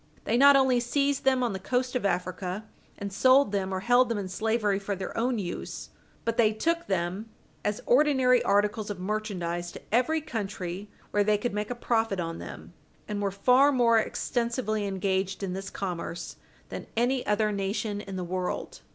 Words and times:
They 0.23 0.35
not 0.35 0.55
only 0.55 0.79
seized 0.79 1.25
them 1.25 1.43
on 1.43 1.53
the 1.53 1.59
coast 1.59 1.95
of 1.95 2.07
Africa 2.07 2.65
and 2.97 3.13
sold 3.13 3.51
them 3.51 3.71
or 3.71 3.81
held 3.81 4.09
them 4.09 4.17
in 4.17 4.29
slavery 4.29 4.79
for 4.79 4.95
their 4.95 5.15
own 5.15 5.37
use, 5.37 5.91
but 6.25 6.37
they 6.37 6.53
took 6.53 6.87
them 6.87 7.29
as 7.63 7.83
ordinary 7.85 8.41
articles 8.41 8.89
of 8.89 8.99
merchandise 8.99 9.71
to 9.73 9.81
every 9.91 10.19
country 10.19 10.89
where 11.11 11.23
they 11.23 11.37
could 11.37 11.53
make 11.53 11.69
a 11.69 11.75
profit 11.75 12.19
on 12.19 12.39
them, 12.39 12.73
and 13.07 13.21
were 13.21 13.29
far 13.29 13.71
more 13.71 13.99
extensively 13.99 14.87
engaged 14.87 15.43
in 15.43 15.53
this 15.53 15.69
commerce 15.69 16.37
than 16.69 16.87
any 16.97 17.23
other 17.27 17.51
nation 17.51 18.01
in 18.01 18.15
the 18.15 18.23
world. 18.23 18.81